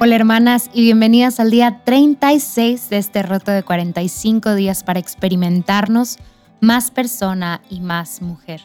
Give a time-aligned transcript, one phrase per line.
[0.00, 6.18] Hola hermanas y bienvenidas al día 36 de este reto de 45 días para experimentarnos
[6.60, 8.60] más persona y más mujer.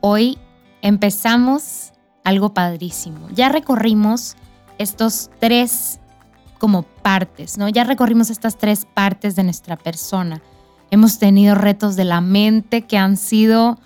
[0.00, 0.36] Hoy
[0.82, 1.92] empezamos
[2.24, 3.28] algo padrísimo.
[3.32, 4.36] Ya recorrimos
[4.78, 6.00] estos tres
[6.58, 7.68] como partes, ¿no?
[7.68, 10.42] Ya recorrimos estas tres partes de nuestra persona.
[10.90, 13.78] Hemos tenido retos de la mente que han sido,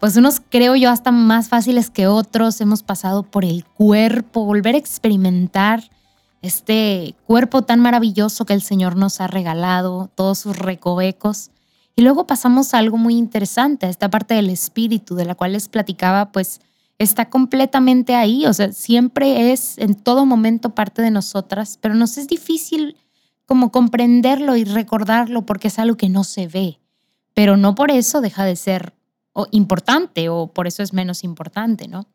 [0.00, 2.60] pues unos creo yo hasta más fáciles que otros.
[2.62, 5.90] Hemos pasado por el cuerpo, volver a experimentar
[6.40, 11.50] este cuerpo tan maravilloso que el Señor nos ha regalado, todos sus recovecos.
[11.96, 15.52] Y luego pasamos a algo muy interesante, a esta parte del espíritu, de la cual
[15.52, 16.62] les platicaba, pues
[16.98, 22.16] está completamente ahí, o sea, siempre es en todo momento parte de nosotras, pero nos
[22.16, 22.96] es difícil
[23.44, 26.78] como comprenderlo y recordarlo porque es algo que no se ve,
[27.34, 28.94] pero no por eso deja de ser
[29.50, 32.06] importante o por eso es menos importante, ¿no?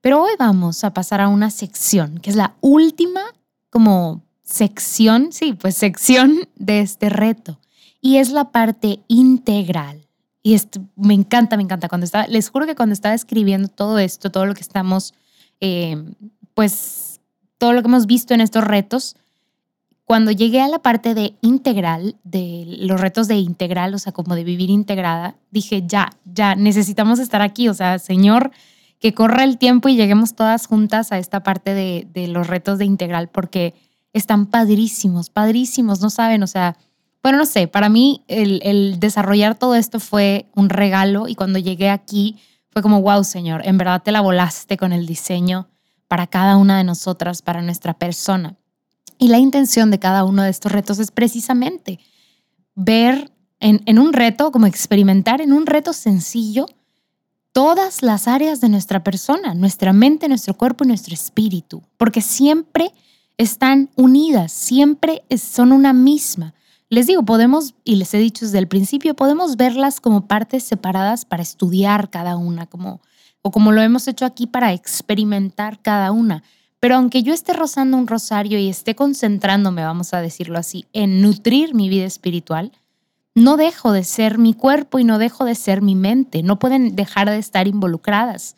[0.00, 3.22] Pero hoy vamos a pasar a una sección, que es la última
[3.70, 7.58] como sección, sí, pues sección de este reto.
[8.00, 10.06] Y es la parte integral.
[10.42, 11.88] Y esto, me encanta, me encanta.
[11.88, 15.14] Cuando estaba, les juro que cuando estaba escribiendo todo esto, todo lo que estamos,
[15.60, 15.96] eh,
[16.52, 17.20] pues,
[17.56, 19.16] todo lo que hemos visto en estos retos,
[20.04, 24.34] cuando llegué a la parte de integral, de los retos de integral, o sea, como
[24.34, 27.68] de vivir integrada, dije, ya, ya, necesitamos estar aquí.
[27.68, 28.50] O sea, Señor,
[29.00, 32.84] que corra el tiempo y lleguemos todas juntas a esta parte de, los retos de
[32.84, 33.74] integral porque
[34.12, 36.76] están padrísimos, padrísimos, no saben, o sea,
[37.22, 41.90] bueno, no sé, para mí el, desarrollar todo esto fue un regalo y cuando llegué
[41.90, 42.36] aquí
[42.70, 45.68] fue como, wow, Señor, en verdad te la volaste con el diseño
[46.08, 48.56] para cada una de nosotras, para nuestra persona.
[49.24, 51.98] Y la intención de cada uno de estos retos es precisamente
[52.74, 56.66] ver en, un reto, como experimentar en un reto sencillo,
[57.52, 62.92] todas las áreas de nuestra persona, nuestra mente, nuestro cuerpo y nuestro espíritu, porque siempre
[63.38, 66.52] están unidas, siempre son una misma.
[66.90, 71.24] Les digo, podemos, y les he dicho desde el principio, podemos verlas como partes separadas
[71.24, 73.00] para estudiar cada una, como,
[73.40, 76.42] o como lo hemos hecho aquí para experimentar cada una.
[76.84, 81.22] Pero aunque yo esté rozando un rosario y esté concentrándome, vamos a decirlo así, en
[81.22, 82.72] nutrir mi vida espiritual,
[83.34, 86.94] no dejo de ser mi cuerpo y no dejo de ser mi mente, no pueden
[86.94, 88.56] dejar de estar involucradas.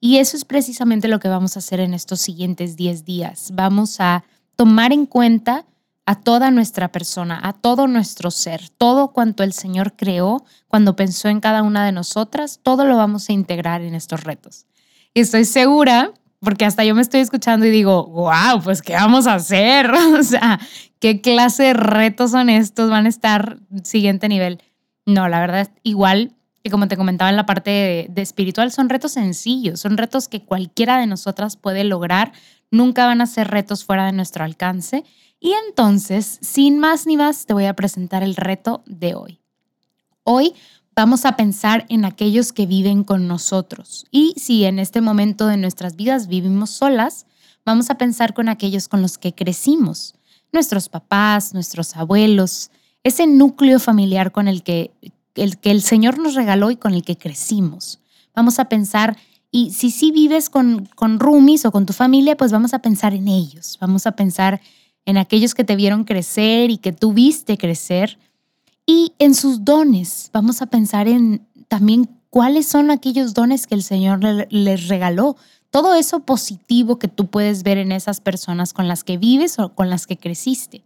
[0.00, 3.52] Y eso es precisamente lo que vamos a hacer en estos siguientes 10 días.
[3.54, 4.24] Vamos a
[4.56, 5.64] tomar en cuenta
[6.04, 11.28] a toda nuestra persona, a todo nuestro ser, todo cuanto el Señor creó cuando pensó
[11.28, 14.66] en cada una de nosotras, todo lo vamos a integrar en estos retos.
[15.14, 19.34] Estoy segura porque hasta yo me estoy escuchando y digo, wow, pues ¿qué vamos a
[19.34, 19.90] hacer?
[20.18, 20.60] o sea,
[21.00, 22.90] ¿qué clase de retos son estos?
[22.90, 24.62] Van a estar siguiente nivel.
[25.06, 29.12] No, la verdad, igual que como te comentaba en la parte de, espiritual, son retos
[29.12, 32.32] sencillos, son retos que cualquiera de nosotras puede lograr,
[32.70, 35.04] nunca van a ser retos fuera de nuestro alcance.
[35.40, 39.40] Y entonces, sin más ni más, te voy a presentar el reto de hoy.
[40.24, 40.52] Hoy
[40.98, 44.04] vamos a pensar en aquellos que viven con nosotros.
[44.10, 47.24] Y si en este momento de nuestras vidas vivimos solas,
[47.64, 50.16] vamos a pensar con aquellos con los que crecimos,
[50.52, 52.72] nuestros papás, nuestros abuelos,
[53.04, 54.90] ese núcleo familiar con el que
[55.36, 58.00] el, que el Señor nos regaló y con el que crecimos.
[58.34, 59.16] Vamos a pensar,
[59.52, 63.14] y si sí vives con, con roomies o con tu familia, pues vamos a pensar
[63.14, 64.60] en ellos, vamos a pensar
[65.04, 68.18] en aquellos que te vieron crecer y que tú viste crecer
[68.90, 73.82] y en sus dones, vamos a pensar en también cuáles son aquellos dones que el
[73.82, 75.36] Señor les regaló.
[75.70, 79.74] Todo eso positivo que tú puedes ver en esas personas con las que vives o
[79.74, 80.84] con las que creciste.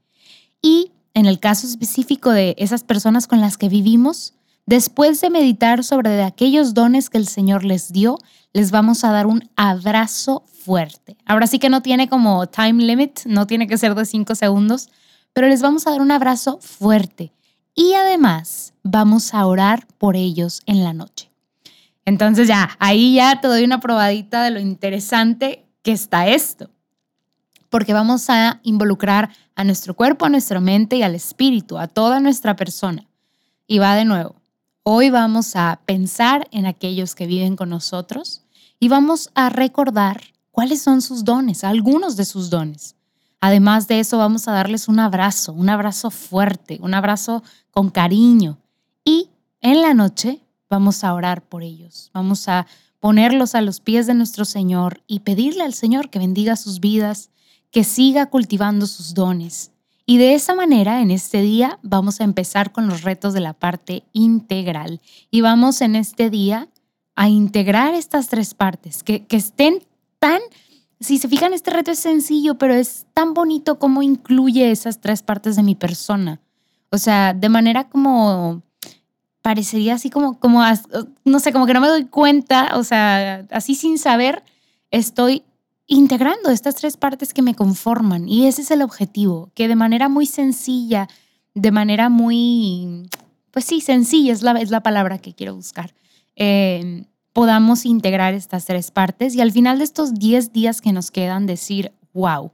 [0.60, 4.34] Y en el caso específico de esas personas con las que vivimos,
[4.66, 8.18] después de meditar sobre aquellos dones que el Señor les dio,
[8.52, 11.16] les vamos a dar un abrazo fuerte.
[11.24, 14.88] Ahora sí que no tiene como time limit, no tiene que ser de cinco segundos,
[15.32, 17.32] pero les vamos a dar un abrazo fuerte
[17.74, 21.30] y además vamos a orar por ellos en la noche.
[22.04, 26.70] Entonces ya, ahí ya te doy una probadita de lo interesante que está esto,
[27.70, 32.20] porque vamos a involucrar a nuestro cuerpo, a nuestra mente y al espíritu, a toda
[32.20, 33.06] nuestra persona.
[33.66, 34.34] Y va de nuevo,
[34.82, 38.42] hoy vamos a pensar en aquellos que viven con nosotros
[38.80, 40.20] y vamos a recordar
[40.50, 42.96] cuáles son sus dones, algunos de sus dones.
[43.44, 47.42] Además de eso, vamos a darles un abrazo, un abrazo fuerte, un abrazo
[47.72, 48.60] con cariño.
[49.04, 49.30] Y
[49.60, 50.38] en la noche
[50.70, 52.12] vamos a orar por ellos.
[52.14, 52.68] Vamos a
[53.00, 57.30] ponerlos a los pies de nuestro Señor y pedirle al Señor que bendiga sus vidas,
[57.72, 59.72] que siga cultivando sus dones.
[60.06, 63.54] Y de esa manera, en este día, vamos a empezar con los retos de la
[63.54, 65.00] parte integral.
[65.32, 66.68] Y vamos en este día
[67.16, 69.84] a integrar estas tres partes, que, que estén
[70.20, 70.40] tan,
[71.02, 75.22] si se fijan, este reto es sencillo, pero es tan bonito como incluye esas tres
[75.22, 76.40] partes de mi persona.
[76.90, 78.62] O sea, de manera como
[79.42, 80.62] parecería así como, como,
[81.24, 84.44] no sé, como que no me doy cuenta, o sea, así sin saber,
[84.90, 85.42] estoy
[85.88, 88.28] integrando estas tres partes que me conforman.
[88.28, 91.08] Y ese es el objetivo, que de manera muy sencilla,
[91.54, 93.08] de manera muy,
[93.50, 95.92] pues sí, sencilla es la, es la palabra que quiero buscar,
[96.36, 101.10] eh, podamos integrar estas tres partes y al final de estos 10 días que nos
[101.10, 102.52] quedan decir, wow,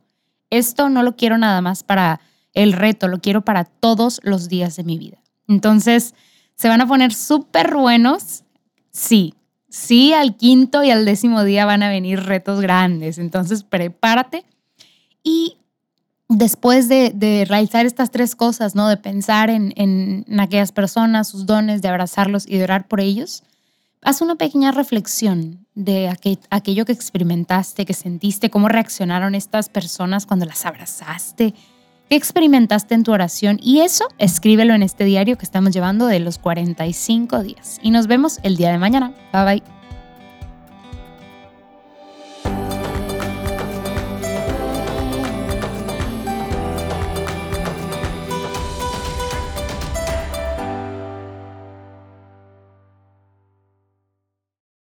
[0.51, 2.21] esto no lo quiero nada más para
[2.55, 5.19] el reto, lo quiero para todos los días de mi vida.
[5.47, 6.15] Entonces,
[6.55, 8.45] ¿se van a poner súper buenos?
[8.91, 9.35] Sí,
[9.69, 13.19] sí, al quinto y al décimo día van a venir retos grandes.
[13.19, 14.45] Entonces, prepárate.
[15.23, 15.57] Y
[16.29, 18.89] después de, realizar estas tres cosas, ¿no?
[18.89, 23.43] De pensar en, en, aquellas personas, sus dones, de abrazarlos y de orar por ellos,
[24.03, 26.09] haz una pequeña reflexión de
[26.51, 31.55] aquello que experimentaste, que sentiste, cómo reaccionaron estas personas cuando las abrazaste,
[32.09, 36.21] qué experimentaste en tu oración y eso escríbelo en este diario que estamos llevando de
[36.21, 37.79] los 45 días.
[37.83, 39.13] Y nos vemos el día de mañana.
[39.33, 39.78] Bye bye.